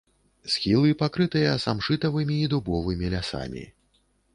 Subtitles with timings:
[0.53, 3.63] Схілы пакрытыя самшытавымі і дубовымі лясамі.